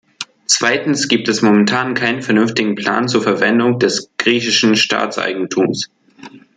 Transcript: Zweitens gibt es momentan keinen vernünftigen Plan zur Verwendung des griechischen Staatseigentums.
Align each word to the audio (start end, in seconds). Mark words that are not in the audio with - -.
Zweitens 0.47 1.09
gibt 1.09 1.27
es 1.27 1.43
momentan 1.43 1.93
keinen 1.93 2.23
vernünftigen 2.23 2.73
Plan 2.73 3.07
zur 3.07 3.21
Verwendung 3.21 3.77
des 3.77 4.09
griechischen 4.17 4.75
Staatseigentums. 4.75 5.91